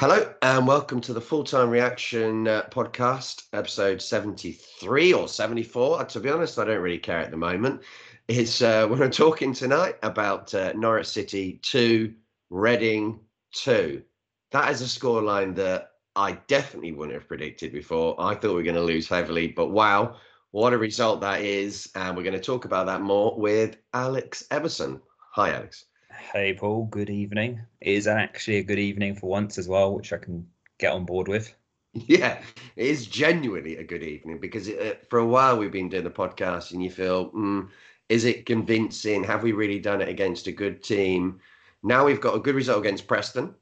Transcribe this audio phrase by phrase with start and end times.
[0.00, 6.00] Hello and welcome to the Full Time Reaction uh, podcast, episode 73 or 74.
[6.00, 7.82] Uh, to be honest, I don't really care at the moment.
[8.26, 12.14] It's uh, we're talking tonight about uh, Norwich City 2,
[12.48, 13.20] Reading
[13.52, 14.02] 2.
[14.52, 18.18] That is a scoreline that I definitely wouldn't have predicted before.
[18.18, 20.16] I thought we were going to lose heavily, but wow,
[20.52, 21.90] what a result that is.
[21.94, 25.02] And we're going to talk about that more with Alex Everson.
[25.34, 25.84] Hi, Alex.
[26.10, 26.86] Hey, Paul.
[26.86, 27.60] Good evening.
[27.80, 30.46] It is actually a good evening for once as well, which I can
[30.78, 31.54] get on board with.
[31.92, 32.40] Yeah,
[32.76, 36.04] it is genuinely a good evening because it, uh, for a while we've been doing
[36.04, 37.68] the podcast and you feel, mm,
[38.08, 39.24] is it convincing?
[39.24, 41.40] Have we really done it against a good team?
[41.82, 43.54] Now we've got a good result against Preston,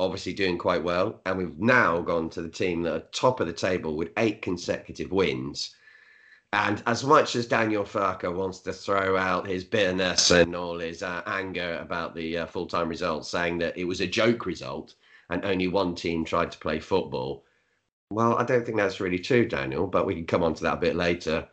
[0.00, 1.20] obviously doing quite well.
[1.26, 4.40] And we've now gone to the team that are top of the table with eight
[4.40, 5.74] consecutive wins.
[6.52, 11.02] And as much as Daniel Farke wants to throw out his bitterness and all his
[11.02, 14.94] uh, anger about the uh, full time results, saying that it was a joke result
[15.30, 17.44] and only one team tried to play football,
[18.10, 20.74] well, I don't think that's really true, Daniel, but we can come on to that
[20.74, 21.46] a bit later.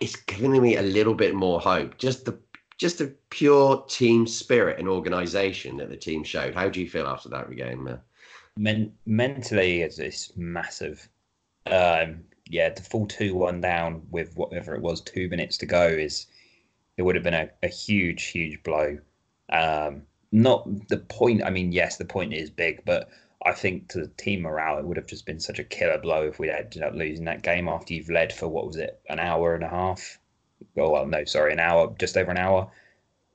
[0.00, 1.98] It's giving me a little bit more hope.
[1.98, 2.38] Just the
[2.78, 6.54] just the pure team spirit and organisation that the team showed.
[6.54, 7.98] How do you feel after that game?
[8.58, 11.08] Men- mentally, it's, it's massive.
[11.64, 15.86] Um, yeah, the full two one down with whatever it was, two minutes to go
[15.86, 16.26] is
[16.96, 18.98] it would have been a, a huge, huge blow.
[19.50, 20.02] Um,
[20.32, 21.44] not the point.
[21.44, 23.08] I mean, yes, the point is big, but
[23.44, 26.22] I think to the team morale, it would have just been such a killer blow
[26.22, 29.18] if we ended up losing that game after you've led for what was it, an
[29.18, 30.18] hour and a half?
[30.76, 32.70] Oh well, no, sorry, an hour, just over an hour.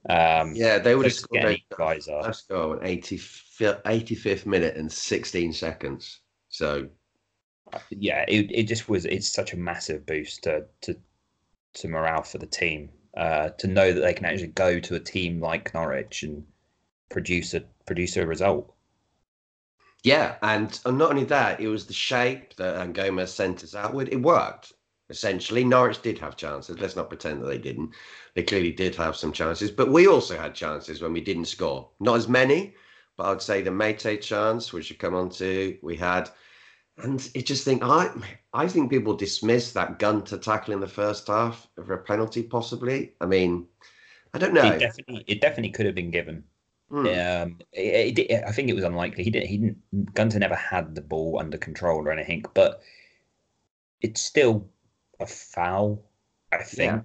[0.10, 6.22] Um, yeah, they would have scored guys Let's go, 85th, 85th minute and 16 seconds.
[6.50, 6.90] So
[7.90, 9.06] yeah, it, it just was.
[9.06, 10.96] It's such a massive boost to to,
[11.74, 15.00] to morale for the team uh, to know that they can actually go to a
[15.00, 16.46] team like Norwich and
[17.10, 18.74] produce a produce a result.
[20.04, 24.10] Yeah, and, and not only that, it was the shape that Gomes sent us outward.
[24.10, 24.74] It worked
[25.12, 25.64] essentially.
[25.64, 26.80] Norwich did have chances.
[26.80, 27.92] Let's not pretend that they didn't.
[28.34, 31.90] They clearly did have some chances, but we also had chances when we didn't score.
[32.00, 32.74] Not as many,
[33.18, 36.30] but I'd say the Meite chance, which you come on to, we had
[37.04, 38.10] and it just think I
[38.54, 43.14] I think people dismiss that Gunter tackle in the first half for a penalty, possibly.
[43.22, 43.68] I mean,
[44.34, 44.66] I don't know.
[44.66, 46.44] It definitely, it definitely could have been given.
[46.92, 47.44] Mm.
[47.44, 49.24] Um, it, it, I think it was unlikely.
[49.24, 49.48] He didn't.
[49.48, 50.14] He didn't.
[50.14, 52.82] Gunter never had the ball under control or anything, but
[54.02, 54.68] it's still
[55.20, 56.04] a foul.
[56.52, 57.02] I think yeah.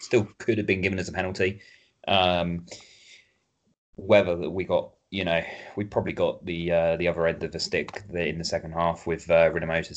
[0.00, 1.60] still could have been given as a penalty.
[2.08, 2.66] Um,
[3.94, 5.42] whether that we got you know,
[5.76, 9.06] we probably got the uh, the other end of the stick in the second half
[9.06, 9.50] with uh,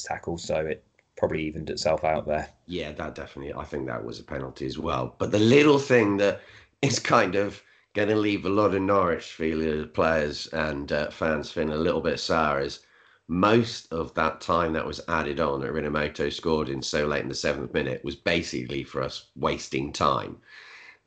[0.07, 0.83] tackle, so it
[1.17, 2.49] probably evened itself out there.
[2.65, 3.53] Yeah, that definitely.
[3.53, 5.15] I think that was a penalty as well.
[5.19, 6.41] But the little thing that
[6.81, 7.61] is kind of
[7.93, 12.01] going to leave a lot of Norwich feeling, players and uh, fans feeling a little
[12.01, 12.79] bit sour is
[13.27, 17.29] most of that time that was added on that Rinomhota scored in so late in
[17.29, 20.37] the seventh minute was basically for us wasting time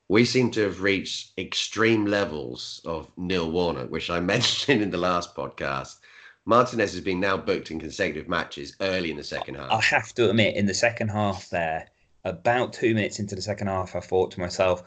[0.09, 4.99] we seem to have reached extreme levels of Neil Warner, which I mentioned in the
[4.99, 5.97] last podcast.
[6.45, 9.73] Martinez has been now booked in consecutive matches early in the second half.
[9.73, 11.89] I have to admit, in the second half, there,
[12.25, 14.83] about two minutes into the second half, I thought to myself,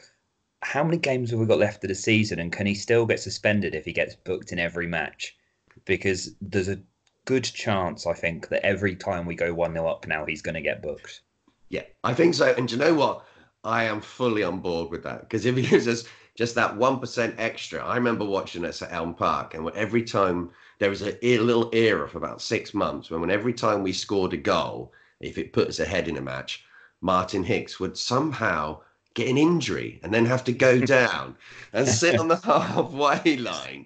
[0.62, 3.20] how many games have we got left of the season, and can he still get
[3.20, 5.36] suspended if he gets booked in every match?
[5.84, 6.82] Because there's a
[7.26, 10.56] good chance, I think, that every time we go 1 0 up now, he's going
[10.56, 11.22] to get booked.
[11.70, 12.54] Yeah, I think so.
[12.58, 13.26] And do you know what?
[13.64, 16.06] I am fully on board with that because if he gives us
[16.36, 20.52] just that one percent extra, I remember watching us at Elm Park, and every time
[20.80, 24.34] there was a, little era for about six months when, when every time we scored
[24.34, 26.64] a goal, if it put us ahead in a match,
[27.02, 28.80] Martin Hicks would somehow
[29.14, 31.36] get an injury and then have to go down
[31.74, 33.86] and sit on the halfway line.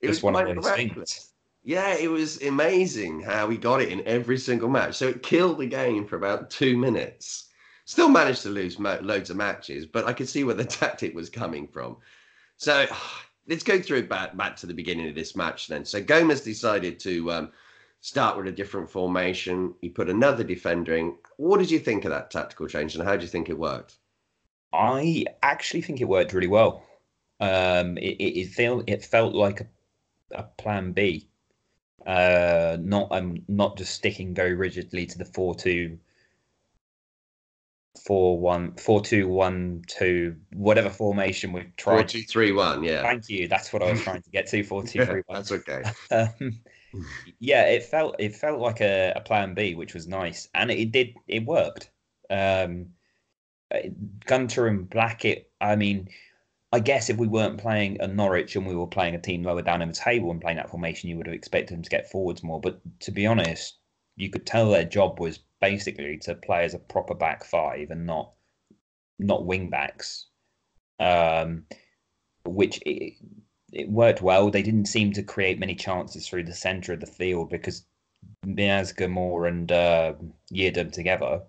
[0.00, 1.28] It was one of those.
[1.64, 4.96] Yeah, it was amazing how he got it in every single match.
[4.96, 7.50] So it killed the game for about two minutes.
[7.92, 11.14] Still managed to lose mo- loads of matches, but I could see where the tactic
[11.14, 11.98] was coming from.
[12.56, 12.86] So
[13.46, 15.84] let's go through back back to the beginning of this match then.
[15.84, 17.52] So Gomes decided to um,
[18.00, 19.74] start with a different formation.
[19.82, 21.18] He put another defender in.
[21.36, 23.98] What did you think of that tactical change, and how do you think it worked?
[24.72, 26.82] I actually think it worked really well.
[27.40, 29.66] Um, it, it, it felt it felt like a,
[30.30, 31.28] a plan B,
[32.06, 35.98] uh, not um, not just sticking very rigidly to the four two
[38.00, 41.96] four one four two one two whatever formation we've tried.
[41.96, 42.82] Four two three one.
[42.82, 43.02] Yeah.
[43.02, 43.48] Thank you.
[43.48, 44.62] That's what I was trying to get to.
[44.64, 45.36] Four two three one.
[45.36, 45.82] That's okay.
[46.10, 46.58] um,
[47.38, 50.78] yeah, it felt it felt like a, a, plan B, which was nice, and it,
[50.78, 51.90] it did it worked.
[52.30, 52.88] Um,
[54.26, 55.50] Gunter and Blackett.
[55.60, 56.08] I mean,
[56.72, 59.62] I guess if we weren't playing a Norwich and we were playing a team lower
[59.62, 62.10] down in the table and playing that formation, you would have expected them to get
[62.10, 62.60] forwards more.
[62.60, 63.78] But to be honest,
[64.16, 68.04] you could tell their job was basically to play as a proper back five and
[68.04, 68.32] not
[69.18, 70.26] not wing backs,
[71.00, 71.64] um,
[72.44, 73.14] which it,
[73.72, 74.50] it worked well.
[74.50, 77.86] They didn't seem to create many chances through the centre of the field because
[78.44, 80.14] Miazga, Moore, and uh,
[80.52, 81.42] Yiadom together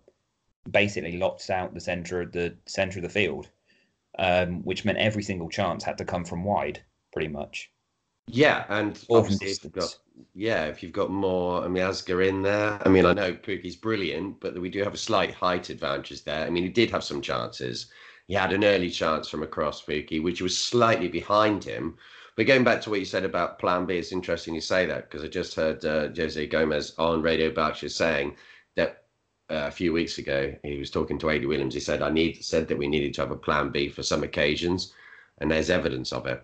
[0.71, 3.49] basically locked out the centre of the centre of the field
[4.19, 7.71] um, which meant every single chance had to come from wide, pretty much.
[8.27, 9.51] Yeah, and obviously.
[9.51, 9.97] If got,
[10.33, 14.59] yeah, if you've got more Miazga in there, I mean, I know Pukki's brilliant, but
[14.59, 16.45] we do have a slight height advantage there.
[16.45, 17.87] I mean, he did have some chances.
[18.27, 21.97] He had an early chance from across Pukki, which was slightly behind him.
[22.35, 25.09] But going back to what you said about Plan B, it's interesting you say that
[25.09, 28.35] because I just heard uh, Jose Gomes on Radio Berkshire saying
[28.75, 29.03] that
[29.49, 30.55] uh, a few weeks ago.
[30.63, 31.73] He was talking to Adi Williams.
[31.73, 34.23] He said, "I need said that we needed to have a plan B for some
[34.23, 34.93] occasions,
[35.39, 36.43] and there's evidence of it."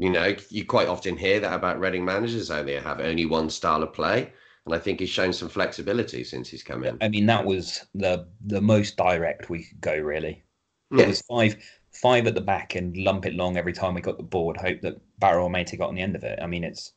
[0.00, 3.50] You know, you quite often hear that about Reading managers, how they have only one
[3.50, 4.32] style of play,
[4.64, 6.96] and I think he's shown some flexibility since he's come in.
[7.02, 9.94] I mean, that was the the most direct we could go.
[9.94, 10.42] Really,
[10.90, 11.02] yeah.
[11.02, 11.54] it was five
[11.92, 14.80] five at the back and lump it long every time we got the board, Hope
[14.80, 16.38] that Barrow or Mata got on the end of it.
[16.40, 16.94] I mean, it's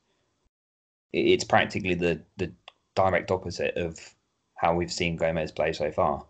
[1.11, 2.53] it's practically the the
[2.95, 4.00] direct opposite of
[4.55, 6.25] how we've seen Gomes play so far.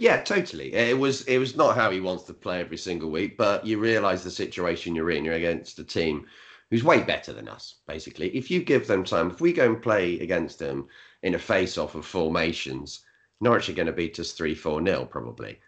[0.00, 0.72] Yeah, totally.
[0.74, 3.80] It was it was not how he wants to play every single week, but you
[3.80, 5.24] realise the situation you're in.
[5.24, 6.24] You're against a team
[6.70, 7.80] who's way better than us.
[7.88, 10.86] Basically, if you give them time, if we go and play against them
[11.24, 13.00] in a face-off of formations,
[13.40, 15.58] Norwich are going to beat us three, four nil probably.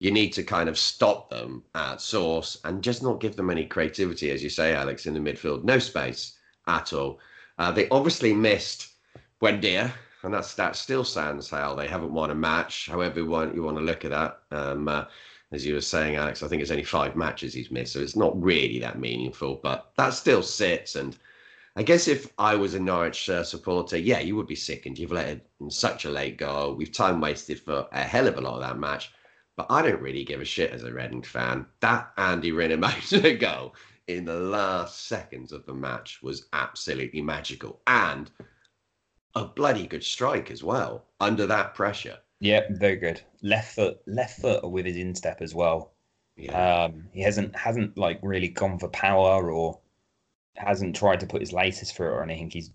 [0.00, 3.66] You need to kind of stop them at source and just not give them any
[3.66, 5.62] creativity, as you say, Alex, in the midfield.
[5.62, 6.36] No space
[6.66, 7.20] at all.
[7.56, 8.88] Uh, they obviously missed
[9.40, 12.88] Buendia, and that still stands how they haven't won a match.
[12.88, 14.40] However, you want to look at that.
[14.50, 15.04] Um, uh,
[15.52, 18.16] as you were saying, Alex, I think it's only five matches he's missed, so it's
[18.16, 19.60] not really that meaningful.
[19.62, 20.94] But that still sits.
[20.94, 21.16] And
[21.74, 24.98] I guess if I was a Norwich uh, supporter, yeah, you would be sickened.
[24.98, 26.74] You've let in such a late goal.
[26.74, 29.12] We've time wasted for a hell of a lot of that match.
[29.56, 31.66] But I don't really give a shit as a Reading fan.
[31.80, 33.74] That Andy Rinomhota goal
[34.06, 37.80] in the last seconds of the match was absolutely magical.
[37.86, 38.30] And
[39.34, 42.18] a bloody good strike as well under that pressure.
[42.40, 43.20] Yeah, very good.
[43.42, 45.92] Left foot, left foot with his instep as well.
[46.36, 46.84] Yeah.
[46.84, 49.78] Um, he hasn't hasn't like really gone for power or
[50.56, 52.50] hasn't tried to put his laces through it or anything.
[52.50, 52.70] He's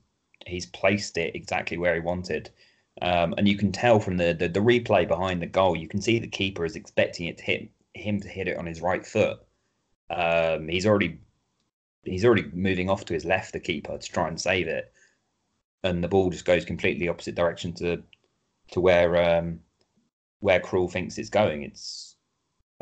[0.46, 2.52] he's placed it exactly where he wanted.
[3.02, 6.02] Um, and you can tell from the, the, the replay behind the goal, you can
[6.02, 9.06] see the keeper is expecting it to hit him to hit it on his right
[9.06, 9.40] foot.
[10.10, 11.20] Um, he's already
[12.04, 14.94] he's already moving off to his left, the keeper, to try and save it
[15.86, 18.02] and the ball just goes completely opposite direction to
[18.72, 19.60] to where um,
[20.40, 21.62] where Krul thinks it's going.
[21.64, 22.16] It's,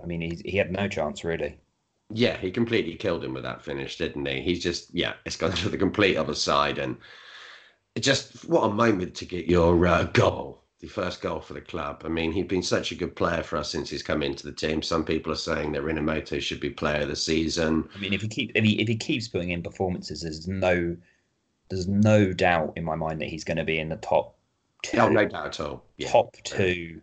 [0.01, 1.59] I mean, he he had no chance really.
[2.09, 4.41] Yeah, he completely killed him with that finish, didn't he?
[4.41, 6.97] He's just yeah, it's gone to the complete other side, and
[7.99, 12.03] just what a moment to get your uh, goal, the first goal for the club.
[12.05, 14.53] I mean, he's been such a good player for us since he's come into the
[14.53, 14.81] team.
[14.81, 17.89] Some people are saying that Rinomhota should be player of the season.
[17.93, 20.95] I mean, if he keep if he if he keeps putting in performances, there's no
[21.69, 24.35] there's no doubt in my mind that he's going to be in the top
[24.83, 24.97] two.
[24.97, 25.83] Oh, no doubt at all.
[25.97, 26.11] Yeah.
[26.11, 27.01] Top two.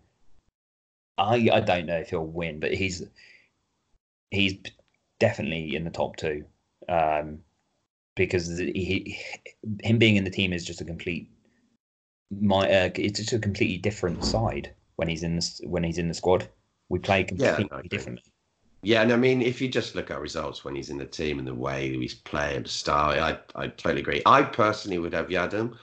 [1.19, 3.03] I I don't know if he'll win, but he's
[4.31, 4.55] he's
[5.19, 6.45] definitely in the top two.
[6.89, 7.41] Um,
[8.17, 9.19] because he,
[9.83, 11.31] him being in the team is just a complete
[12.31, 16.09] my uh, it's just a completely different side when he's in the, when he's in
[16.09, 16.49] the squad.
[16.89, 18.30] We play completely yeah, differently.
[18.83, 21.39] Yeah, and I mean, if you just look at results when he's in the team
[21.39, 24.23] and the way he's playing, style, I, I totally agree.
[24.25, 25.77] I personally would have Yiadom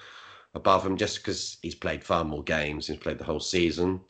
[0.55, 2.87] above him just because he's played far more games.
[2.87, 4.01] He's played the whole season.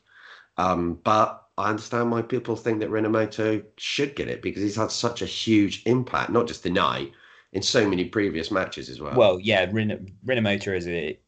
[0.58, 4.91] Um, but I understand why people think that Rinomhota should get it because he's had
[4.91, 7.12] such a huge impact, not just tonight,
[7.51, 9.15] in so many previous matches as well.
[9.17, 11.20] Well, yeah, Rin- Rinomhota is a.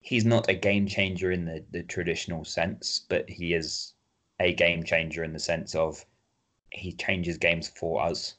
[0.00, 3.92] He's not a game changer in the, the traditional sense, but he is
[4.40, 6.04] a game changer in the sense of
[6.72, 8.34] he changes games for us.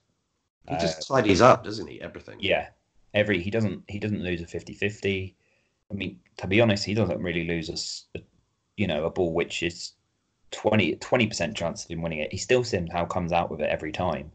[0.67, 2.01] He just uh, tidies up, doesn't he?
[2.01, 2.37] Everything.
[2.39, 2.69] Yeah.
[3.13, 5.33] Every he doesn't he doesn't lose a 50-50.
[5.89, 7.69] I mean, to be honest, he doesn't really lose
[8.15, 8.23] a, a
[8.77, 9.93] you know, a ball which is
[10.51, 12.31] 20 percent chance of him winning it.
[12.31, 14.31] He still somehow comes out with it every time.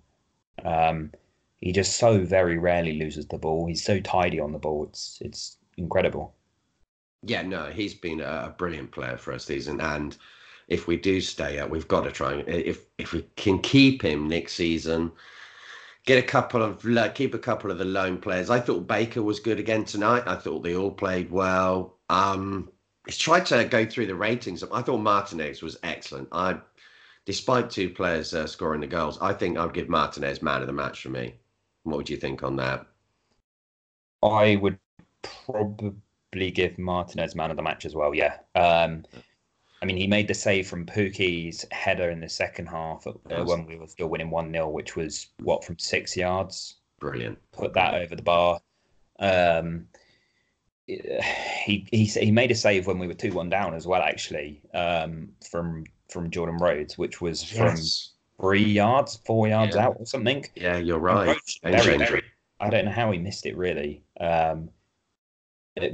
[0.64, 1.12] Um,
[1.58, 3.66] he just so very rarely loses the ball.
[3.66, 4.84] He's so tidy on the ball.
[4.84, 6.34] It's it's incredible.
[7.22, 10.16] Yeah, no, he's been a brilliant player for us season, and
[10.68, 12.34] if we do stay up, we've got to try.
[12.46, 15.12] If if we can keep him next season,
[16.06, 18.50] get a couple of keep a couple of the loan players.
[18.50, 20.24] I thought Baker was good again tonight.
[20.26, 21.98] I thought they all played well.
[22.08, 22.70] Um,
[23.06, 24.64] he's tried to go through the ratings.
[24.64, 26.28] I thought Martinez was excellent.
[26.32, 26.58] I
[27.26, 30.72] despite two players uh, scoring the goals, I think I'd give Martinez man of the
[30.72, 31.34] match for me.
[31.82, 32.86] What would you think on that?
[34.22, 34.78] I would
[35.22, 38.14] probably give Martinez man of the match as well.
[38.14, 38.38] Yeah.
[38.54, 39.04] Um,
[39.82, 43.66] I mean, he made the save from Pukki's header in the second half uh, when
[43.66, 46.76] we were still winning 1 0, which was what, from six yards?
[46.98, 47.38] Brilliant.
[47.52, 48.60] Put that over the bar.
[49.18, 49.86] Um,
[50.86, 54.62] he, he he made a save when we were 2 1 down as well, actually,
[54.72, 58.12] um, from from Jordan Rhodes, which was yes.
[58.36, 59.86] from three yards, four yards yeah.
[59.86, 60.46] out or something.
[60.54, 61.36] Yeah, you're right.
[61.62, 62.22] Very, very,
[62.60, 64.02] I don't know how he missed it really.
[64.20, 64.70] Um,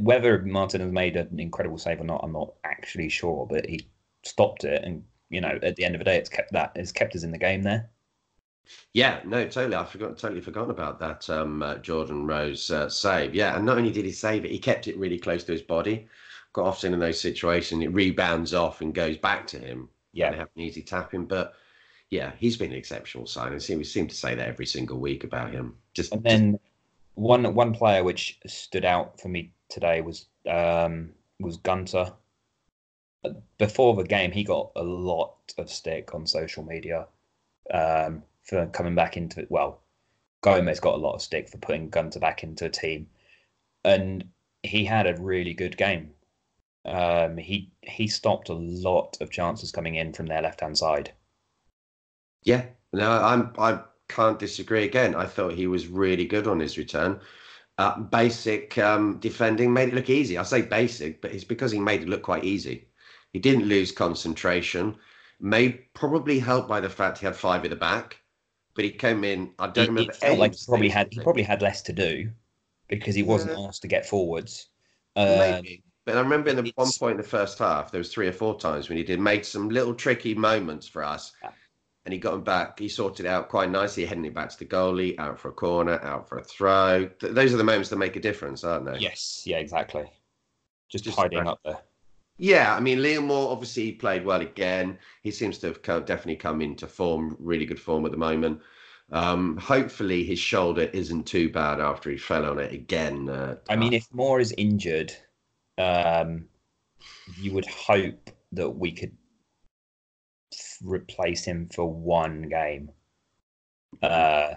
[0.00, 3.86] whether Martin has made an incredible save or not, I'm not actually sure, but he
[4.24, 6.92] stopped it, and you know, at the end of the day, it's kept that it's
[6.92, 7.88] kept us in the game there.
[8.92, 9.74] Yeah, no, totally.
[9.74, 13.34] I forgot, totally forgotten about that um, uh, Jordan Rhodes uh, save.
[13.34, 15.62] Yeah, and not only did he save it, he kept it really close to his
[15.62, 16.06] body.
[16.52, 19.88] Got often in those situations, it rebounds off and goes back to him.
[20.12, 21.54] Yeah, they have an easy tapping, but
[22.10, 23.58] yeah, he's been an exceptional signing.
[23.78, 25.76] We seem to say that every single week about him.
[25.94, 26.64] Just and then just...
[27.14, 31.10] one one player which stood out for me today was um,
[31.40, 32.12] was Gunter.
[33.58, 37.06] Before the game, he got a lot of stick on social media
[37.72, 39.50] um, for coming back into it.
[39.50, 39.80] Well,
[40.42, 43.08] Gomes got a lot of stick for putting Gunter back into a team,
[43.84, 44.24] and
[44.62, 46.10] he had a really good game.
[46.84, 51.12] Um, he he stopped a lot of chances coming in from their left hand side.
[52.42, 54.84] Yeah, no, I'm I can't disagree.
[54.84, 57.20] Again, I thought he was really good on his return.
[57.78, 60.36] Uh, basic um, defending made it look easy.
[60.36, 62.86] I say basic, but it's because he made it look quite easy.
[63.32, 64.96] He didn't lose concentration.
[65.40, 68.18] May probably helped by the fact he had five at the back,
[68.74, 69.52] but he came in.
[69.58, 70.12] I don't it, remember.
[70.22, 72.30] It like he probably had he probably had less to do
[72.88, 73.66] because he wasn't yeah.
[73.66, 74.68] asked to get forwards.
[75.16, 75.82] Maybe.
[75.84, 78.26] Um, but I remember in the one point in the first half, there was three
[78.26, 81.32] or four times when he did made some little tricky moments for us,
[82.04, 82.78] and he got him back.
[82.78, 85.52] He sorted it out quite nicely, heading it back to the goalie, out for a
[85.52, 87.08] corner, out for a throw.
[87.20, 88.98] Th- those are the moments that make a difference, aren't they?
[88.98, 90.10] Yes, yeah, exactly.
[90.88, 91.78] Just, Just hiding up there.
[92.38, 94.98] Yeah, I mean, Liam Moore obviously played well again.
[95.22, 98.60] He seems to have come, definitely come into form, really good form at the moment.
[99.12, 103.28] Um, hopefully, his shoulder isn't too bad after he fell on it again.
[103.28, 105.14] Uh, I mean, if Moore is injured,
[105.78, 106.46] um,
[107.38, 109.16] you would hope that we could
[110.82, 112.90] replace him for one game.
[114.02, 114.54] Uh,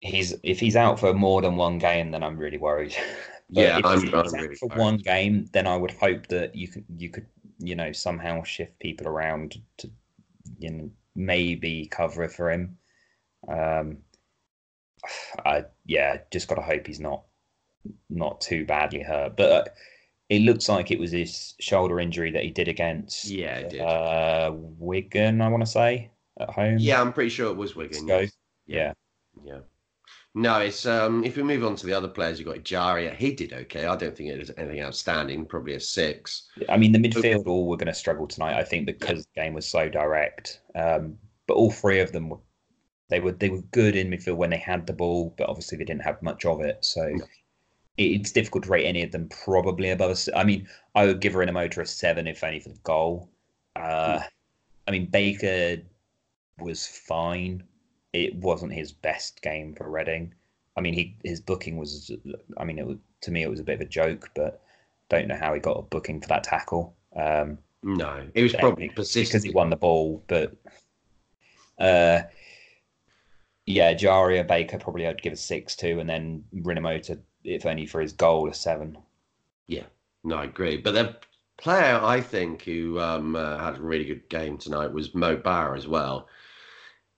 [0.00, 2.94] he's if he's out for more than one game, then I'm really worried.
[3.48, 4.78] yeah, I'm, I'm really for worried.
[4.78, 5.48] one game.
[5.52, 7.26] Then I would hope that you could you could
[7.58, 9.90] you know somehow shift people around to
[10.58, 12.78] you know maybe cover for him.
[13.48, 13.98] Um,
[15.44, 17.24] I yeah, just got to hope he's not
[18.10, 19.50] not too badly hurt, but.
[19.50, 19.64] Uh,
[20.36, 23.80] it looks like it was his shoulder injury that he did against yeah it did.
[23.80, 26.10] Uh, Wigan, I want to say
[26.40, 26.78] at home.
[26.78, 28.06] Yeah, I'm pretty sure it was Wigan.
[28.06, 28.32] Yes.
[28.66, 28.92] Yeah.
[29.44, 29.60] Yeah.
[30.36, 31.22] No, it's um.
[31.22, 33.14] If we move on to the other players, you've got Ejaria.
[33.14, 33.86] He did okay.
[33.86, 35.46] I don't think it was anything outstanding.
[35.46, 36.48] Probably a six.
[36.68, 38.58] I mean, the midfield all were going to struggle tonight.
[38.58, 39.24] I think because yeah.
[39.34, 40.60] the game was so direct.
[40.74, 42.38] Um, but all three of them were
[43.10, 45.84] they were they were good in midfield when they had the ball, but obviously they
[45.84, 46.84] didn't have much of it.
[46.84, 47.24] So no
[47.96, 51.34] it's difficult to rate any of them probably above a, I mean, I would give
[51.34, 53.28] Rinomhota a seven if only for the goal.
[53.76, 54.24] Uh, mm.
[54.86, 55.82] I mean, Baker
[56.58, 57.62] was fine.
[58.12, 60.34] It wasn't his best game for Reading.
[60.76, 62.10] I mean, he his booking was.
[62.58, 64.60] I mean, it was, to me it was a bit of a joke, but
[65.08, 66.94] don't know how he got a booking for that tackle.
[67.16, 70.56] Um, no, it was probably persistent because he won the ball, but.
[71.78, 72.22] Uh,
[73.66, 78.00] yeah, Jaria Baker probably I'd give a six to, and then Rinomhota if only for
[78.00, 78.98] his goal, a seven.
[79.66, 79.84] Yeah,
[80.24, 80.78] no, I agree.
[80.78, 81.16] But the
[81.56, 85.76] player I think who um, uh, had a really good game tonight was Mo Barrow
[85.76, 86.28] as well.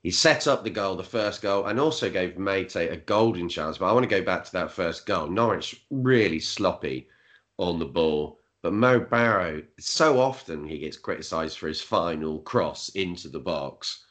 [0.03, 3.79] He set up the goal, the first goal, and also gave Meite a golden chance.
[3.79, 5.27] But I want to go back to that first goal.
[5.27, 7.09] Norwich really sloppy
[7.59, 8.39] on the ball.
[8.63, 14.06] But Mo Barrow, so often he gets criticised for his final cross into the box.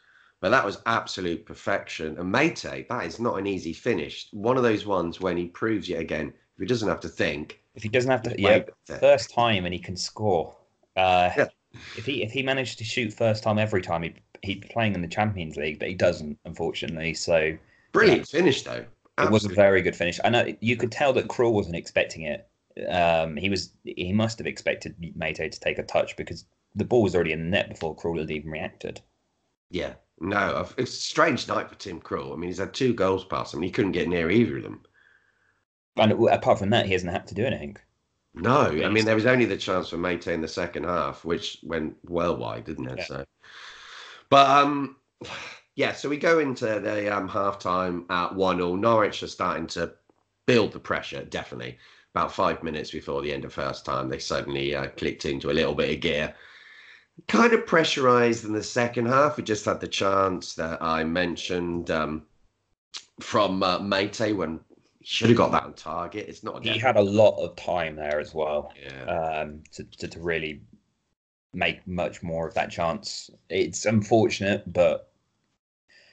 [0.46, 2.20] But that was absolute perfection.
[2.20, 4.28] And Meite, that is not an easy finish.
[4.30, 7.64] One of those ones when he proves yet again, if he doesn't have to think.
[7.74, 8.62] If he doesn't have to, yeah,
[9.00, 10.56] first time and he can score.
[10.96, 11.48] Uh, yeah.
[11.98, 14.94] If he if he managed to shoot first time every time, he he'd be playing
[14.94, 17.16] in the Champions League, but he doesn't, unfortunately.
[17.16, 17.58] So
[17.92, 18.40] brilliant yeah.
[18.40, 18.86] finish though.
[19.18, 19.26] Absolutely.
[19.26, 20.20] It was a very good finish.
[20.24, 22.48] I know you could tell that Krul wasn't expecting it.
[22.88, 27.02] Um, he was he must have expected Meite to take a touch because the ball
[27.02, 29.02] was already in the net before Krul had even reacted.
[29.72, 32.34] Yeah, no, it's a strange night for Tim Krul.
[32.34, 33.62] I mean, he's had two goals past him.
[33.62, 34.82] He couldn't get near either of them.
[35.98, 37.78] And apart from that, he hasn't had to do anything.
[38.34, 41.58] No, I mean there was only the chance for Meite in the second half, which
[41.64, 42.98] went well wide, didn't it?
[42.98, 43.06] Yeah.
[43.06, 43.26] So,
[44.30, 44.98] But um,
[45.76, 48.76] yeah, so we go into the um, half time at 1 0.
[48.76, 49.94] Norwich are starting to
[50.46, 51.78] build the pressure, definitely.
[52.14, 55.54] About five minutes before the end of first time, they suddenly uh, clicked into a
[55.54, 56.34] little bit of gear.
[57.28, 59.38] Kind of pressurized in the second half.
[59.38, 62.24] We just had the chance that I mentioned um,
[63.20, 64.60] from uh, Meite when
[65.00, 66.28] he should have got that on target.
[66.28, 66.64] It's not.
[66.64, 69.06] He had a lot of time there as well Yeah.
[69.42, 70.62] um, to, to, to really
[71.54, 73.30] make much more of that chance.
[73.50, 75.10] It's unfortunate, but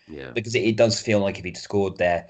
[0.08, 0.30] yeah.
[0.30, 2.28] because it, it does feel like if he'd scored there,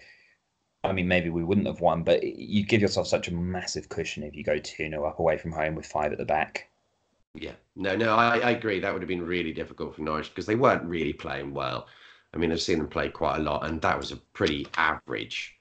[0.83, 4.23] I mean, maybe we wouldn't have won, but you give yourself such a massive cushion
[4.25, 6.69] if you go 2 0 up away from home with five at the back.
[7.35, 8.79] Yeah, no, no, I, I agree.
[8.81, 11.87] That would have been really difficult for Norwich because they weren't really playing well.
[12.35, 15.59] I mean, I've seen them play quite a lot, and that was a pretty average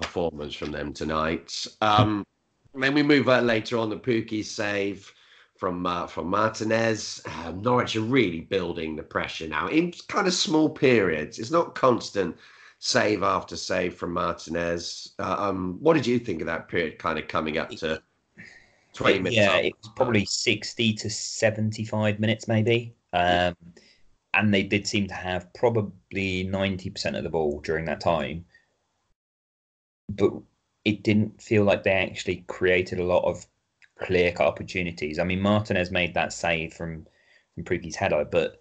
[0.00, 1.66] performance from them tonight.
[1.80, 2.24] Um,
[2.74, 5.12] then we move on later on the Pukki save
[5.56, 7.22] from uh, from Martinez.
[7.44, 11.38] Um, Norwich are really building the pressure now in kind of small periods.
[11.38, 12.36] It's not constant
[12.78, 15.14] save after save from Martinez.
[15.18, 18.00] Uh, um, what did you think of that period, kind of coming up to?
[18.94, 22.94] 20 minutes yeah, after it was probably 60 to 75 minutes, maybe.
[23.12, 23.54] Um,
[24.34, 28.44] and they did seem to have probably 90% of the ball during that time.
[30.08, 30.32] But
[30.84, 33.46] it didn't feel like they actually created a lot of
[33.98, 35.18] clear cut opportunities.
[35.18, 37.06] I mean, Martinez made that save from,
[37.54, 38.60] from Pukki's header, but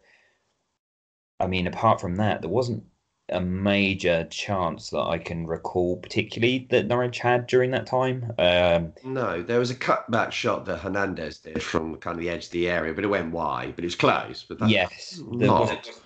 [1.40, 2.84] I mean, apart from that, there wasn't
[3.30, 8.34] a major chance that I can recall, particularly that Norwich had during that time.
[8.38, 12.46] Um, No, there was a cutback shot that Hernandez did from kind of the edge
[12.46, 14.44] of the area, but it went wide, but it was close.
[14.44, 15.62] But that, yes, there not.
[15.62, 16.02] wasn't,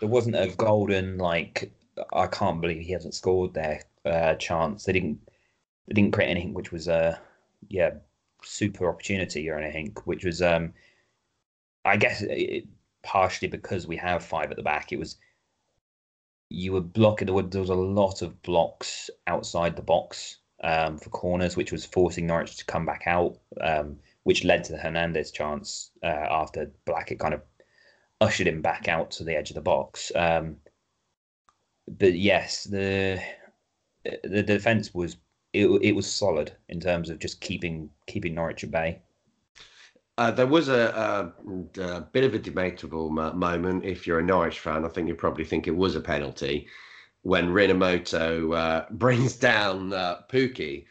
[0.00, 1.72] there wasn't a golden like
[2.12, 4.84] I can't believe he hasn't scored there uh, chance.
[4.84, 5.18] They didn't
[5.88, 7.20] they didn't create anything which was a
[7.68, 7.90] yeah
[8.42, 10.74] super opportunity or anything, which was um
[11.84, 12.66] I guess it,
[13.02, 14.92] partially because we have five at the back.
[14.92, 15.16] It was
[16.54, 21.10] you were blocking there, there was a lot of blocks outside the box um, for
[21.10, 25.30] corners, which was forcing Norwich to come back out, um, which led to the Hernandez
[25.30, 27.42] chance uh, after Blackett kind of
[28.20, 30.12] ushered him back out to the edge of the box.
[30.14, 30.56] Um,
[31.86, 33.20] but yes, the
[34.22, 35.16] the defense was
[35.52, 39.02] it, it was solid in terms of just keeping keeping Norwich at bay.
[40.16, 41.32] Uh, there was a,
[41.76, 43.84] a, a bit of a debatable mo- moment.
[43.84, 46.68] If you're a Norwich fan, I think you probably think it was a penalty
[47.22, 50.86] when Rinomhota uh, brings down uh, Pukki.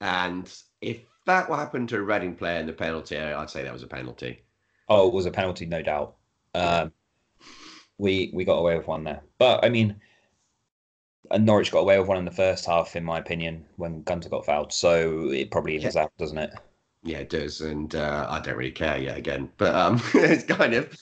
[0.00, 3.72] And if that happened to a Reading player in the penalty area, I'd say that
[3.72, 4.44] was a penalty.
[4.88, 6.14] Oh, it was a penalty, no doubt.
[6.54, 6.92] Um,
[7.98, 10.00] we we got away with one there, but I mean,
[11.30, 14.28] and Norwich got away with one in the first half, in my opinion, when Gunter
[14.28, 14.72] got fouled.
[14.72, 16.50] So it probably evens out, doesn't it?
[17.02, 19.50] Yeah, it does, and uh, I don't really care yet again.
[19.56, 20.96] But um, it's kind of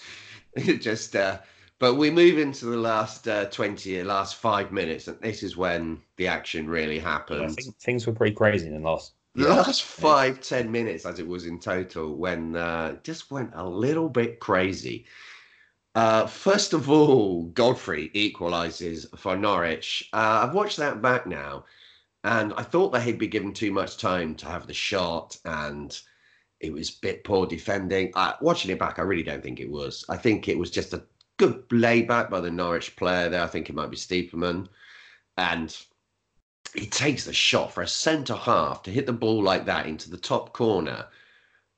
[0.81, 1.17] just.
[1.17, 1.39] Uh,
[1.79, 6.01] but we move into the last uh, twenty, last five minutes, and this is when
[6.17, 6.99] the action really
[7.47, 9.13] think things were pretty crazy in the last.
[9.35, 13.69] the last five, ten minutes, as it was in total, when uh, just went a
[13.69, 15.07] little bit crazy.
[15.97, 20.07] Uh, first of all, Godfrey equalises for Norwich.
[20.13, 21.65] Uh, I've watched that back now,
[22.27, 25.97] and I thought they had been given too much time to have the shot, and
[26.59, 28.11] it was a bit poor defending.
[28.15, 30.05] Uh, watching it back, I really don't think it was.
[30.09, 31.05] I think it was just a
[31.37, 33.45] good layback by the Norwich player there.
[33.45, 34.67] I think it might be Stiepermann,
[35.37, 35.77] and
[36.75, 40.11] he takes the shot for a centre half to hit the ball like that into
[40.11, 41.07] the top corner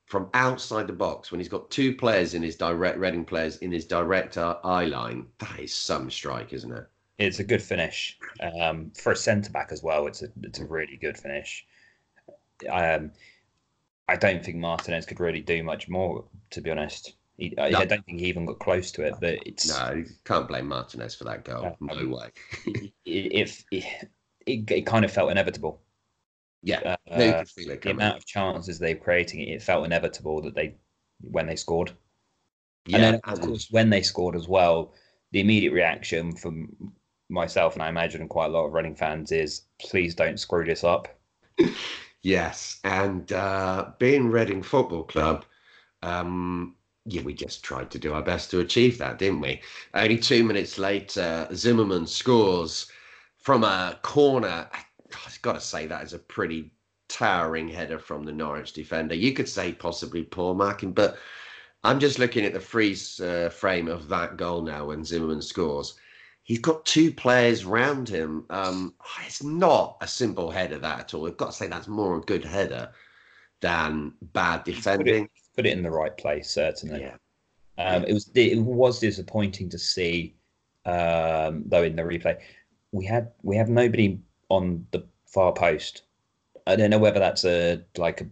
[0.06, 3.70] from outside the box when he's got two players in his direct Reading players in
[3.70, 5.26] his direct uh, eye line.
[5.40, 6.88] That is some strike, isn't it?
[7.18, 10.06] It's a good finish um, for a centre back as well.
[10.06, 11.66] It's a it's a really good finish.
[12.70, 13.10] Um,
[14.08, 17.14] I don't think Martinez could really do much more, to be honest.
[17.36, 17.78] He, I, No.
[17.78, 20.66] I don't think he even got close to it, but it's No, you can't blame
[20.66, 21.76] Martinez for that goal.
[21.80, 22.30] No, No way.
[23.04, 24.08] it, it,
[24.46, 25.82] it, it, kind of felt inevitable.
[26.62, 29.62] Yeah, Uh, no, you could feel it the amount of chances they were creating, it
[29.62, 30.74] felt inevitable that they
[31.20, 31.92] when they scored.
[32.86, 34.94] Yeah, and then, of course, when they scored as well,
[35.30, 36.92] the immediate reaction from
[37.28, 40.84] myself and I imagine quite a lot of Reading fans is, "Please don't screw this
[40.84, 41.08] up."
[42.22, 45.44] Yes, and uh, being Reading Football Club,
[46.02, 49.62] um, yeah, we just tried to do our best to achieve that, didn't we?
[49.94, 52.90] Only two minutes later, Zimmermann scores
[53.38, 54.68] from a corner.
[54.72, 56.72] I've got to say that is a pretty
[57.08, 59.14] towering header from the Norwich defender.
[59.14, 61.18] You could say possibly poor marking, but
[61.84, 65.94] I'm just looking at the freeze uh, frame of that goal now when Zimmermann scores.
[66.48, 68.46] He's got two players round him.
[68.48, 68.94] Um,
[69.26, 71.26] it's not a simple header that at all.
[71.26, 72.90] I've got to say that's more a good header
[73.60, 75.24] than bad Put defending.
[75.24, 77.02] it, put it in the right place, certainly.
[77.02, 77.16] Yeah.
[77.76, 80.36] Um, it was it was disappointing to see,
[80.86, 82.38] um, though in the replay,
[82.92, 86.04] we had we have nobody on the far post.
[86.66, 88.26] I don't know whether that's a like a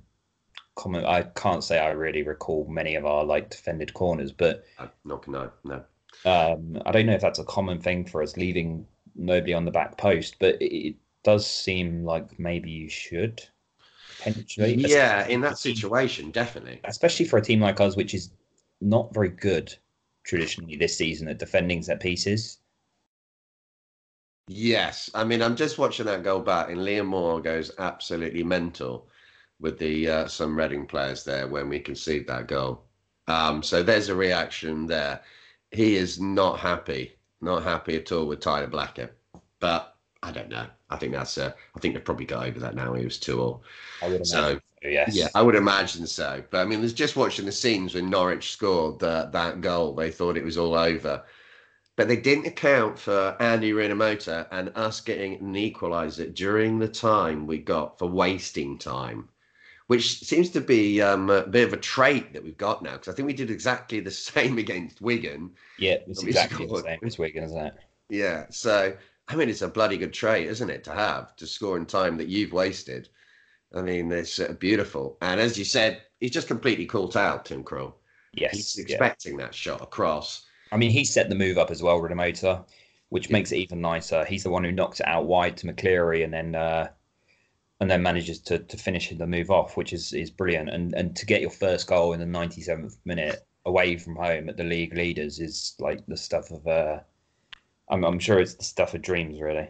[0.74, 1.04] common.
[1.04, 5.28] I can't say I really recall many of our like defended corners, but Uh, not
[5.28, 5.84] no no.
[6.24, 9.70] Um, I don't know if that's a common thing for us leaving nobody on the
[9.70, 10.36] back post.
[10.38, 13.42] But it, does seem like maybe you should
[14.16, 14.76] potentially.
[14.76, 16.78] Yeah, in that situation, definitely.
[16.84, 18.30] especially for a team like us, which is
[18.80, 19.74] not very good
[20.24, 22.58] traditionally this season at defending set pieces.
[24.46, 29.08] Yes, I mean I'm just watching that goal back, and Liam Moore goes absolutely mental
[29.60, 32.84] with the uh, some Reading players there when we concede that goal.
[33.26, 35.22] Um, so there's a reaction there.
[35.76, 39.16] He is not happy, not happy at all with Tyler Blackett.
[39.60, 40.66] But I don't know.
[40.90, 42.94] I think that's uh, I think they've probably got over that now.
[42.94, 43.62] He was two all.
[44.02, 44.62] I would So, imagine.
[44.82, 45.14] So, yes.
[45.14, 46.42] Yeah, I would imagine so.
[46.50, 50.10] But I mean, there's just watching the scenes when Norwich scored the, that goal, they
[50.10, 51.22] thought it was all over.
[51.96, 57.46] But they didn't account for Andy Rinomhota and us getting an equaliser during the time
[57.46, 59.28] we got for wasting time,
[59.86, 62.92] which seems to be um, a bit of a trait that we've got now.
[62.92, 65.52] Because I think we did exactly the same against Wigan.
[65.78, 66.84] Yeah, it's exactly the scored.
[66.84, 67.74] same as Wigan, isn't it?
[68.08, 68.46] Yeah.
[68.50, 68.96] So,
[69.28, 72.16] I mean, it's a bloody good trait, isn't it, to have to score in time
[72.18, 73.08] that you've wasted.
[73.74, 75.18] I mean, it's uh, beautiful.
[75.20, 77.94] And as you said, he's just completely caught out, Tim Krul.
[78.32, 78.52] Yes.
[78.52, 78.82] He's yeah.
[78.82, 80.46] expecting that shot across.
[80.72, 82.64] I mean, he set the move up as well, Rinomhota,
[83.08, 84.24] which makes it even nicer.
[84.24, 86.88] He's the one who knocks it out wide to McCleary and then uh,
[87.80, 90.70] and then manages to to finish the move off, which is is brilliant.
[90.70, 94.56] And and to get your first goal in the 97th minute away from home at
[94.56, 97.00] the league leaders is like the stuff of uh,
[97.90, 99.68] I'm I'm sure it's the stuff of dreams, really.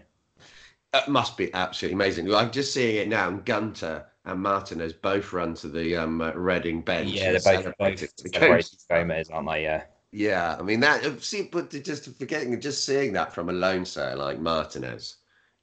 [0.94, 2.32] It must be absolutely amazing.
[2.34, 3.30] I'm just seeing it now.
[3.30, 7.10] Gunter and Martinez both run to the um, Reading bench.
[7.10, 8.30] Yeah, they're both both the.
[8.30, 9.62] Gomes, aren't they?
[9.62, 9.82] Yeah.
[10.12, 11.22] Yeah, I mean that.
[11.22, 15.16] See, but just forgetting, just seeing that from a lone star like Martinez,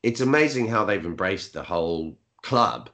[0.03, 2.89] it's amazing how they've embraced the whole club.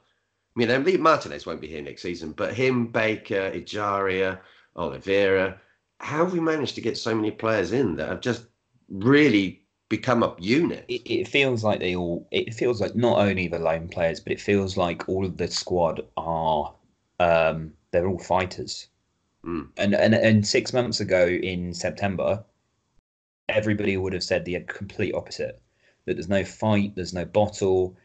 [0.56, 4.38] I mean, I believe Martinez won't be here next season, but him, Baker, Ejaria,
[4.76, 5.60] Oliveira,
[5.98, 8.46] how have we managed to get so many players in that have just
[8.88, 10.84] really become a unit?
[10.88, 14.32] it, it feels like they all it feels like not only the loan players but
[14.32, 16.72] it feels like all of the squad are
[17.18, 18.86] um they're all fighters
[19.44, 19.68] Mm.
[19.78, 22.44] and, and and six months ago in september
[23.48, 25.60] everybody would have said the complete opposite
[26.04, 27.96] that there's no fight there's no bottle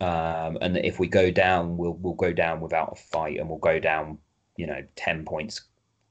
[0.00, 3.48] um and that if we go down we'll we'll go down without a fight and
[3.48, 4.18] we'll go down
[4.56, 5.62] you know 10 points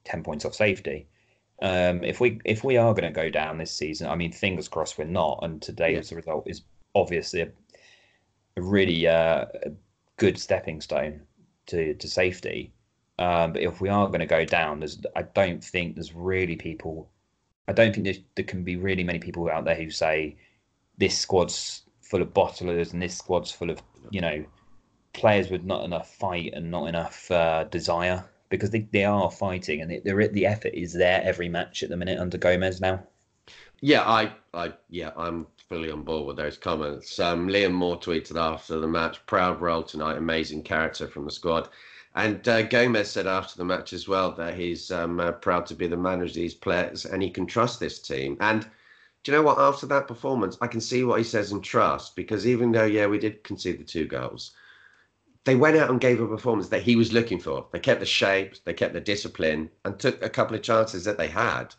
[0.04, 1.06] 10 points off safety
[1.62, 4.68] um, if we if we are going to go down this season, I mean, fingers
[4.68, 5.40] crossed we're not.
[5.42, 6.62] And today's result is
[6.94, 7.48] obviously a,
[8.56, 9.72] a really uh, a
[10.16, 11.22] good stepping stone
[11.66, 12.72] to to safety.
[13.18, 16.56] Um, but if we are going to go down, there's I don't think there's really
[16.56, 17.10] people.
[17.68, 20.38] I don't think there's, there can be really many people out there who say
[20.96, 24.44] this squad's full of bottlers and this squad's full of you know
[25.12, 29.80] players with not enough fight and not enough uh, desire because they, they are fighting
[29.80, 33.00] and they, the effort is there every match at the minute under Gomes now.
[33.80, 37.18] Yeah, I, I, yeah, I'm fully on board with those comments.
[37.18, 41.68] Um, Liam Moore tweeted after the match, "Proud role tonight, amazing character from the squad."
[42.14, 45.74] And uh, Gomes said after the match as well that he's um, uh, proud to
[45.74, 48.36] be the manager of these players and he can trust this team.
[48.40, 48.68] And
[49.22, 49.58] do you know what?
[49.58, 53.06] After that performance, I can see what he says in trust because even though, yeah,
[53.06, 54.52] we did concede the two goals,
[55.44, 57.66] they went out and gave a performance that he was looking for.
[57.72, 61.18] They kept the shape, they kept the discipline, and took a couple of chances that
[61.18, 61.74] they had.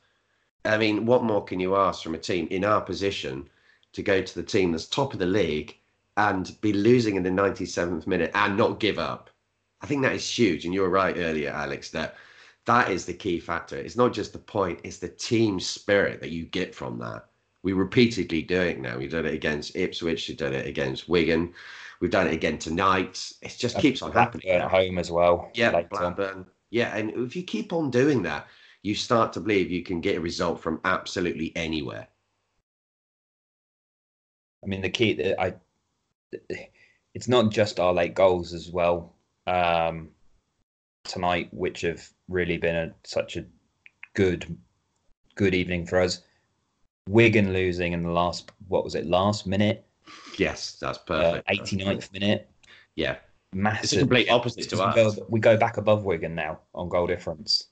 [0.66, 3.50] I mean, what more can you ask from a team in our position
[3.94, 5.78] to go to the team that's top of the league
[6.18, 9.32] and be losing in the 97th minute and not give up?
[9.82, 10.66] I think that is huge.
[10.66, 12.16] And you were right earlier, Alex, that
[12.66, 13.78] that is the key factor.
[13.78, 17.26] It's not just the point, it's the team spirit that you get from that.
[17.64, 18.98] We repeatedly do it now.
[18.98, 21.54] We've done it against Ipswich, we've done it against Wigan,
[22.00, 23.34] we've done it again tonight.
[23.42, 24.50] It just keeps on happening.
[24.50, 25.52] At home as well.
[25.54, 25.88] Yeah, later.
[25.92, 26.46] Blackburn.
[26.72, 28.48] Yeah, and if you keep on doing that,
[28.82, 32.08] you start to believe you can get a result from absolutely anywhere.
[34.64, 35.54] I mean, the key that I,
[37.14, 39.14] it's not just our late goals as well
[39.48, 40.10] um,
[41.04, 43.46] tonight, which have really been a, such a
[44.14, 44.58] good,
[45.36, 46.22] good evening for us.
[47.10, 49.86] Wigan losing in the last, what was it, last minute,
[50.38, 51.48] Yes, that's uh, perfect.
[51.50, 52.50] 89th minute.
[52.96, 53.18] Yeah,
[53.54, 53.84] Massive.
[53.84, 54.96] it's a complete opposite to us.
[55.16, 57.68] go, we go back above Wigan now on goal difference.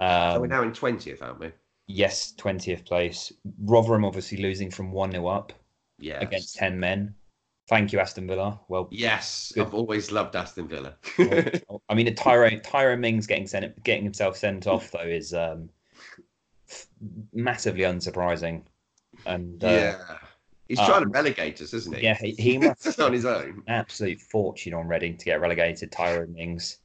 [0.00, 1.52] so Um, we're now in twentieth, aren't we?
[1.86, 3.32] yes, 20th place.
[3.62, 5.52] Rotherham obviously losing from 1 0 up
[5.98, 6.20] Yeah.
[6.20, 7.14] against 10 men.
[7.68, 8.58] Thank you, Aston Villa.
[8.68, 9.66] Well, Yes, Good.
[9.66, 10.96] I've always loved Aston Villa.
[11.88, 15.68] I mean, a Tyrone Tyrone Mings getting sent, getting himself sent off though is um,
[17.32, 18.62] massively unsurprising.
[19.26, 20.18] And uh, yeah,
[20.68, 22.02] he's trying to relegate us, isn't he?
[22.02, 23.62] Yeah, he, he must on his own.
[23.68, 25.90] Absolute fortune on Reading to get relegated.
[25.90, 26.78] Tyrone Mings.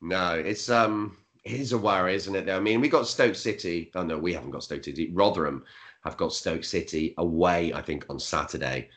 [0.00, 2.48] No, it's um, it is a worry, isn't it?
[2.48, 3.90] I mean, we got Stoke City.
[3.94, 5.10] Oh no, we haven't got Stoke City.
[5.12, 5.64] Rotherham
[6.04, 8.90] have got Stoke City away, I think, on Saturday,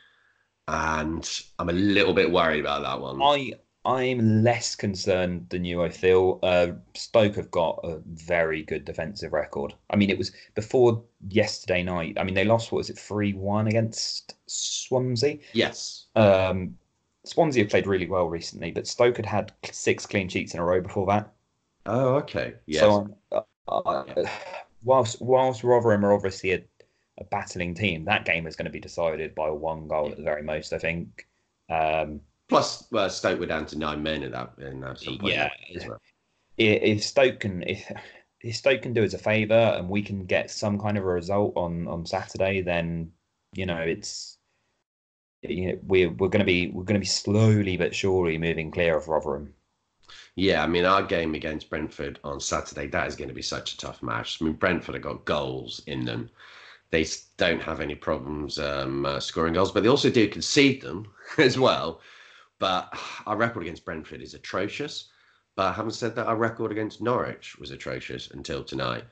[0.68, 3.20] and I'm a little bit worried about that one.
[3.22, 3.52] I
[3.84, 5.82] I'm less concerned than you.
[5.82, 9.72] I feel uh, Stoke have got a very good defensive record.
[9.88, 12.18] I mean, it was before yesterday night.
[12.18, 15.38] I mean, they lost what was it three one against Swansea.
[15.54, 16.06] Yes.
[16.14, 16.76] Um,
[17.24, 20.64] Swansea have played really well recently, but Stoke had had six clean sheets in a
[20.64, 21.32] row before that.
[21.86, 22.54] Oh, okay.
[22.66, 22.80] Yes.
[22.80, 24.04] So, uh, uh,
[24.84, 26.62] whilst whilst Rotherham are obviously a,
[27.18, 30.22] a, battling team, that game is going to be decided by one goal at the
[30.22, 30.74] very most.
[30.74, 31.26] I think.
[31.70, 35.34] Um, Plus, well, Stoke were down to nine men at that in that some point.
[35.34, 35.48] Yeah.
[35.86, 36.00] Well.
[36.58, 37.90] If Stoke can, if,
[38.40, 41.06] if Stoke can do us a favour and we can get some kind of a
[41.06, 43.12] result on on Saturday, then
[43.54, 44.36] you know it's
[45.42, 48.72] you know we're we're going to be we're going to be slowly but surely moving
[48.72, 49.54] clear of Rotherham.
[50.34, 53.74] Yeah, I mean our game against Brentford on Saturday that is going to be such
[53.74, 54.42] a tough match.
[54.42, 56.30] I mean Brentford have got goals in them.
[56.90, 61.06] They don't have any problems um, uh, scoring goals, but they also do concede them
[61.38, 62.00] as well.
[62.60, 62.96] But
[63.26, 65.08] our record against Brentford is atrocious.
[65.56, 69.04] But having said that, our record against Norwich was atrocious until tonight.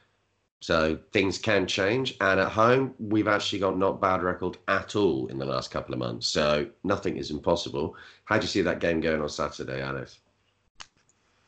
[0.61, 2.17] So things can change.
[2.21, 5.95] And at home, we've actually got not bad record at all in the last couple
[5.95, 6.29] of months.
[6.29, 7.97] So nothing is impossible.
[8.25, 10.21] How do you see that game going on Saturday, Alice?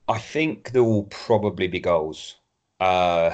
[0.09, 2.37] I think there will probably be goals.
[2.81, 3.33] Uh,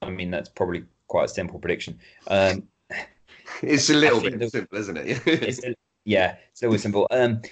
[0.00, 1.98] I mean, that's probably quite a simple prediction.
[2.28, 2.68] Um,
[3.62, 5.22] it's a little bit simple, isn't it?
[5.26, 7.08] it's a, yeah, it's always simple.
[7.10, 7.42] Um,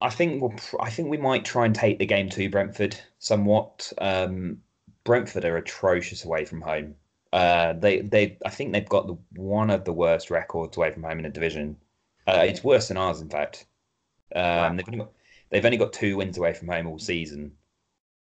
[0.00, 3.92] I think we'll, I think we might try and take the game to Brentford somewhat.
[3.98, 4.62] Um,
[5.04, 6.94] Brentford are atrocious away from home.
[7.32, 11.02] Uh, they they I think they've got the, one of the worst records away from
[11.02, 11.76] home in the division.
[12.26, 13.66] Uh, it's worse than ours, in fact.
[14.34, 14.72] Um, wow.
[14.74, 15.12] they've, only got,
[15.50, 17.52] they've only got two wins away from home all season.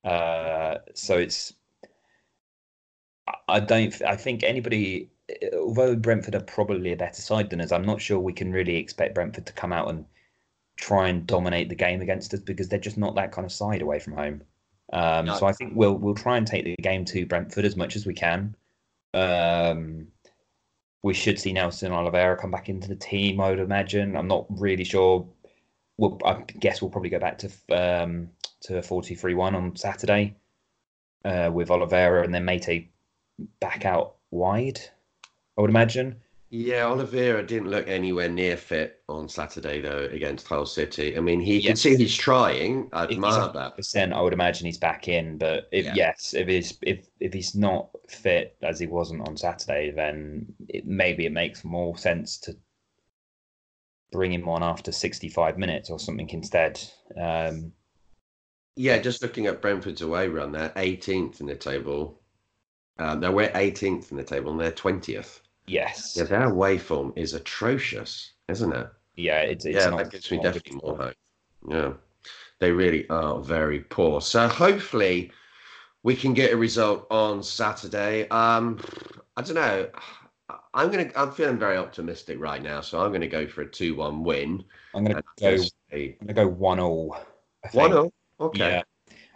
[0.04, 1.54] Uh, so it's
[3.48, 5.10] I don't I think anybody
[5.54, 8.76] although Brentford are probably a better side than us, I'm not sure we can really
[8.78, 10.06] expect Brentford to come out and
[10.78, 13.82] try and dominate the game against us because they're just not that kind of side
[13.82, 14.42] away from home.
[14.94, 15.38] Um, no.
[15.38, 18.06] So I think we'll we'll try and take the game to Brentford as much as
[18.06, 18.56] we can.
[19.14, 20.08] Um,
[21.04, 23.40] we should see Nelson Oliveira come back into the team.
[23.40, 24.16] I would imagine.
[24.16, 25.28] I'm not really sure.
[25.98, 28.30] Well, I guess we'll probably go back to um,
[28.62, 30.36] to 43-1 on Saturday
[31.24, 32.90] uh, with Oliveira and then Meite
[33.60, 34.80] back out wide.
[35.58, 36.18] I would imagine.
[36.58, 41.18] Yeah, Oliveira didn't look anywhere near fit on Saturday though against Hull City.
[41.18, 41.68] I mean, he yes.
[41.68, 42.88] can see he's trying.
[42.94, 43.76] I admire that.
[43.76, 45.38] Percent, I would imagine he's back in.
[45.38, 45.94] But if yeah.
[45.96, 50.88] yes, if he's if if he's not fit as he wasn't on Saturday, then it,
[50.88, 52.56] maybe it makes more sense to
[54.13, 56.80] bring him on after 65 minutes or something instead.
[57.22, 57.74] Um,
[58.78, 62.22] yeah, just looking at Brentford's away run, they're 18th in the table.
[62.98, 65.41] Uh, they're 18th in the table and they're 20th.
[65.67, 66.15] Yes.
[66.15, 68.88] Yeah, their waveform is atrocious, isn't it?
[69.15, 71.15] Yeah, it's, it's yeah, that gives me definitely more hope.
[71.67, 71.93] Yeah,
[72.60, 74.21] they really are very poor.
[74.21, 75.32] So hopefully
[76.04, 78.28] we can get a result on Saturday.
[78.30, 78.80] Um,
[79.38, 79.88] I don't know.
[80.73, 81.10] I'm gonna.
[81.15, 84.63] I'm feeling very optimistic right now, so I'm gonna go for a two-one win.
[84.93, 85.56] I'm gonna go.
[85.91, 87.17] I'm gonna go one all.
[87.71, 88.13] One all.
[88.39, 88.60] Okay.
[88.60, 88.84] Yeah.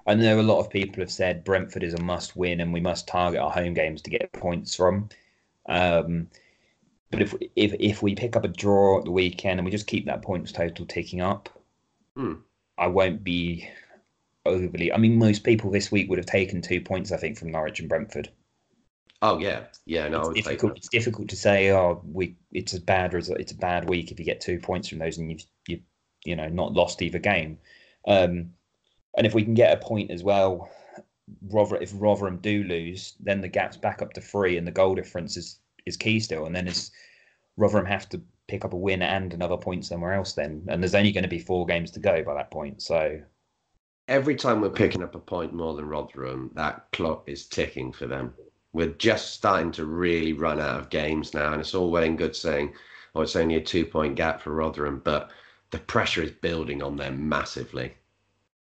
[0.06, 3.08] I know a lot of people have said Brentford is a must-win, and we must
[3.08, 5.10] target our home games to get points from.
[5.70, 6.28] Um,
[7.12, 9.88] but if if if we pick up a draw at the weekend and we just
[9.88, 11.50] keep that points total ticking up,
[12.16, 12.34] hmm.
[12.78, 13.70] I won't be
[14.46, 14.92] overly.
[14.92, 17.80] I mean, most people this week would have taken two points, I think, from Norwich
[17.80, 18.30] and Brentford.
[19.22, 20.08] Oh yeah, yeah.
[20.08, 20.78] No, it's difficult.
[20.78, 21.72] It's difficult to say.
[21.72, 22.36] Oh, we.
[22.52, 23.40] It's a bad result.
[23.40, 25.80] It's a bad week if you get two points from those and you've you
[26.24, 27.58] you know not lost either game.
[28.08, 28.52] Um,
[29.18, 30.70] and if we can get a point as well,
[31.50, 34.96] Rother, if Rotherham do lose, then the gap's back up to three, and the goal
[34.96, 36.46] difference is is key still.
[36.46, 36.92] And then it's
[37.58, 40.34] Rotherham have to pick up a win and another point somewhere else.
[40.34, 42.82] Then, and there's only going to be four games to go by that point.
[42.82, 43.22] So
[44.08, 48.08] every time we're picking up a point more than Rotherham, that clock is ticking for
[48.08, 48.34] them.
[48.74, 52.18] We're just starting to really run out of games now, and it's all well and
[52.18, 52.74] good saying,
[53.16, 55.32] "Oh, it's only a two-point gap for Rotherham," but
[55.72, 57.94] the pressure is building on them massively.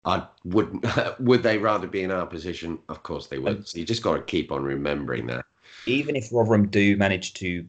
[0.05, 0.85] I would
[1.19, 2.79] would they rather be in our position?
[2.89, 3.67] Of course they would.
[3.67, 5.45] So you just got to keep on remembering that.
[5.85, 7.65] Even if Rotherham do manage to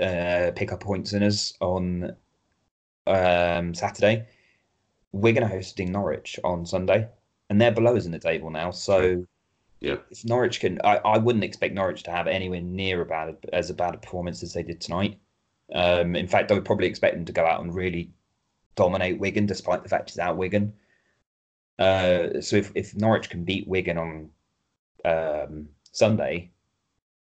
[0.00, 2.14] uh, pick up points in us on
[3.06, 4.26] um, Saturday,
[5.12, 7.08] we're going to host Norwich on Sunday,
[7.50, 8.70] and they're below us in the table now.
[8.70, 9.26] So
[9.80, 9.96] Yeah.
[10.10, 13.74] If Norwich can, I, I wouldn't expect Norwich to have anywhere near about as a
[13.74, 15.18] bad a performance as they did tonight.
[15.74, 18.10] Um, in fact, I would probably expect them to go out and really
[18.76, 20.72] dominate Wigan, despite the fact it's out Wigan.
[21.78, 24.30] Uh, so if, if Norwich can beat Wigan on
[25.04, 26.50] um, Sunday,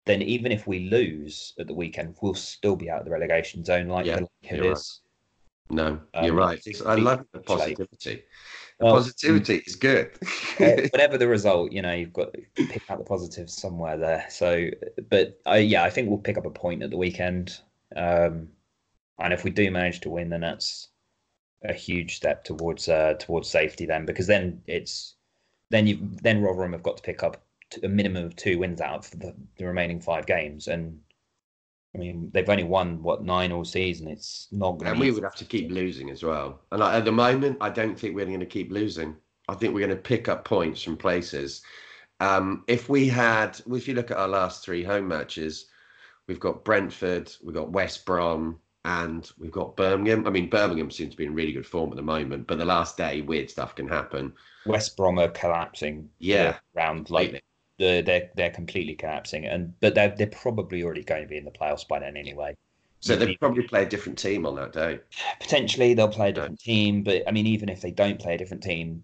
[0.05, 3.63] then even if we lose at the weekend, we'll still be out of the relegation
[3.63, 4.19] zone, like Yeah,
[4.51, 4.71] right.
[4.71, 5.01] is.
[5.69, 6.59] No, Um, you're right.
[6.85, 8.23] I love the positivity.
[8.79, 10.17] The Well, positivity is good.
[10.59, 14.25] uh, whatever the result, you know, you've got to pick out the positives somewhere there.
[14.29, 14.69] So,
[15.09, 17.59] but uh, yeah, I think we'll pick up a point at the weekend.
[17.95, 18.49] Um,
[19.19, 20.89] and if we do manage to win, then that's
[21.63, 23.85] a huge step towards uh, towards safety.
[23.85, 25.15] Then, because then it's
[25.69, 27.41] then you then Rotherham have got to pick up
[27.83, 30.99] a minimum of two wins out for the, the remaining five games, and
[31.95, 34.07] I mean they've only won what nine all season.
[34.07, 36.61] It's not going to and we would have to keep losing as well.
[36.71, 39.15] And at the moment, I don't think we're going to keep losing.
[39.47, 41.63] I think we're going to pick up points from places.
[42.19, 45.65] Um, if we had, if you look at our last three home matches,
[46.27, 50.25] we've got Brentford, we've got West Brom, and we've got Birmingham.
[50.25, 52.65] I mean, Birmingham seems to be in really good form at the moment, but the
[52.65, 54.33] last day, weird stuff can happen.
[54.65, 56.09] West Brom are collapsing.
[56.19, 57.41] Yeah, round like completely.
[57.77, 61.45] the, they're they're completely collapsing, and but they're they're probably already going to be in
[61.45, 62.55] the playoffs by then anyway.
[63.01, 64.99] So they probably play a different team on that day.
[65.39, 68.37] Potentially they'll play a different team, but I mean, even if they don't play a
[68.37, 69.03] different team,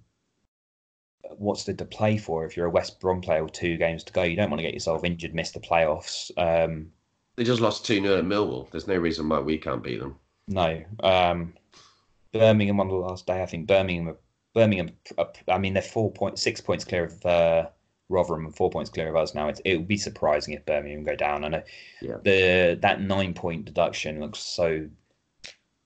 [1.38, 4.14] what's there to play for if you're a West Brom player with two games to
[4.14, 4.24] go?
[4.24, 6.30] You don't want to get yourself injured, miss the playoffs.
[6.38, 6.88] Um,
[7.36, 8.70] They just lost 2 0 at Millwall.
[8.72, 10.16] There's no reason why we can't beat them.
[10.48, 11.54] no, um,
[12.32, 13.42] Birmingham on the last day.
[13.42, 14.16] I think Birmingham.
[14.54, 14.92] Birmingham.
[15.50, 17.68] I mean, they're four point six points clear of uh,
[18.10, 19.48] Rotherham and four points clear of us now.
[19.50, 21.44] It's, it would be surprising if Birmingham go down.
[21.44, 21.64] I know
[22.02, 22.18] Yeah.
[22.24, 24.88] the that nine point deduction looks so.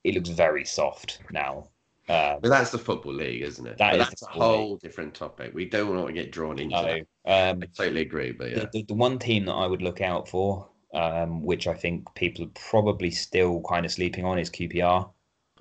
[0.04, 1.70] It looks very soft now.
[2.08, 3.78] Uh, But that's the Football League, isn't it?
[3.78, 5.54] That is that's a whole different topic.
[5.54, 6.84] We don't want to get drawn into no,
[7.26, 7.52] that.
[7.52, 8.60] um, I totally agree, but yeah.
[8.62, 12.14] the, the, the one team that I would look out for, um, which I think
[12.16, 15.10] people are probably still kind of sleeping on, is QPR.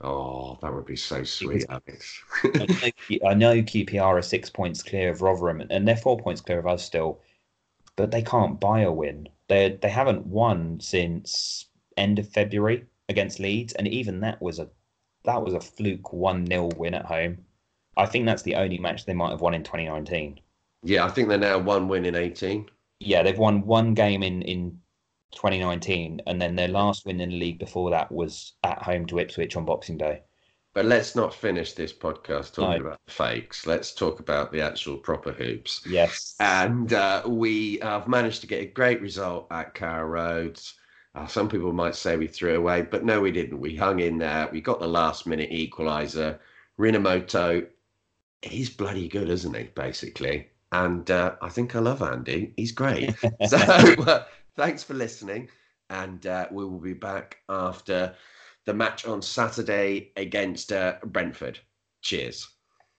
[0.00, 2.22] Oh, that would be so sweet, Alex.
[2.44, 6.40] I know, I know QPR are six points clear of Rotherham, and they're four points
[6.40, 7.20] clear of us still,
[7.96, 9.28] but they can't buy a win.
[9.48, 14.68] They they haven't won since end of February against Leeds, and even that was a
[15.24, 17.38] that was a fluke one 0 win at home.
[17.96, 20.40] I think that's the only match they might have won in 2019.
[20.84, 22.70] yeah, I think they're now one win in 18.
[23.00, 24.80] Yeah, they've won one game in in
[25.32, 29.18] 2019, and then their last win in the league before that was at home to
[29.18, 30.22] Ipswich on Boxing Day.
[30.74, 32.88] But let's not finish this podcast talking No.
[32.88, 33.66] about the fakes.
[33.66, 35.82] Let's talk about the actual proper hoops.
[35.88, 36.34] Yes.
[36.40, 40.60] And uh, we have managed to get a great result at Carrow Road.
[41.14, 43.58] Uh, some people might say we threw away, but no, we didn't.
[43.58, 44.48] We hung in there.
[44.52, 46.38] We got the last minute equaliser.
[46.78, 47.66] Rinomhota,
[48.42, 50.48] he's bloody good, isn't he, basically?
[50.70, 52.52] And uh, I think I love Andy.
[52.56, 53.16] He's great.
[53.48, 54.24] so uh,
[54.58, 55.48] thanks for listening.
[55.88, 58.14] And uh, we will be back after
[58.66, 61.60] the match on Saturday against uh, Brentford.
[62.02, 62.57] Cheers.